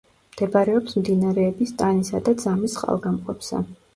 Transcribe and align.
მდებარეობს 0.35 0.95
მდინარეების 1.01 1.75
ტანისა 1.83 2.21
და 2.29 2.35
ძამის 2.45 2.77
წყალგამყოფზე. 2.79 3.63